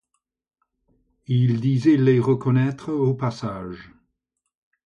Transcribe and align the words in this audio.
Il 1.27 1.59
disait 1.61 1.97
les 1.97 2.19
reconnaître 2.19 2.91
au 2.91 3.13
passage. 3.13 3.91